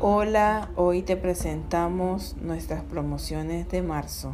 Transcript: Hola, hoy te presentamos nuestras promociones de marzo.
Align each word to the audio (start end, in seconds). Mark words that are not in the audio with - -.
Hola, 0.00 0.68
hoy 0.76 1.02
te 1.02 1.16
presentamos 1.16 2.36
nuestras 2.40 2.84
promociones 2.84 3.68
de 3.68 3.82
marzo. 3.82 4.32